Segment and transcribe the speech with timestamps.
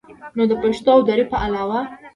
[0.35, 1.79] نو د پښتو او دري په علاوه